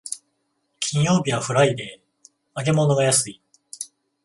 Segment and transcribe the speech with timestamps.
[0.79, 3.39] 金曜日はフライデー、揚げ物が安い